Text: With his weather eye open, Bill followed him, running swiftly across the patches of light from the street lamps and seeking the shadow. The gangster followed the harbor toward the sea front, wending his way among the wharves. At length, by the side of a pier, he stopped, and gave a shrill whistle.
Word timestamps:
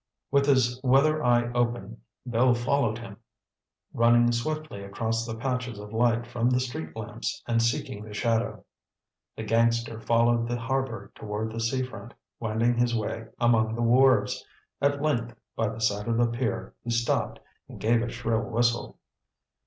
With 0.31 0.47
his 0.47 0.81
weather 0.83 1.23
eye 1.23 1.51
open, 1.53 2.01
Bill 2.27 2.55
followed 2.55 2.97
him, 2.97 3.17
running 3.93 4.31
swiftly 4.31 4.83
across 4.83 5.27
the 5.27 5.35
patches 5.35 5.77
of 5.77 5.93
light 5.93 6.25
from 6.25 6.49
the 6.49 6.59
street 6.59 6.95
lamps 6.95 7.43
and 7.47 7.61
seeking 7.61 8.03
the 8.03 8.11
shadow. 8.11 8.65
The 9.35 9.43
gangster 9.43 9.99
followed 10.01 10.47
the 10.47 10.57
harbor 10.59 11.11
toward 11.13 11.51
the 11.51 11.59
sea 11.59 11.83
front, 11.83 12.15
wending 12.39 12.79
his 12.79 12.95
way 12.97 13.27
among 13.39 13.75
the 13.75 13.83
wharves. 13.83 14.43
At 14.81 15.03
length, 15.03 15.35
by 15.55 15.69
the 15.69 15.77
side 15.79 16.07
of 16.07 16.19
a 16.19 16.25
pier, 16.25 16.73
he 16.83 16.89
stopped, 16.89 17.39
and 17.69 17.79
gave 17.79 18.01
a 18.01 18.09
shrill 18.09 18.41
whistle. 18.41 18.97